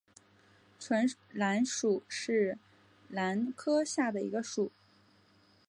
[0.79, 2.57] 唇兰属是
[3.07, 4.71] 兰科下的一个属。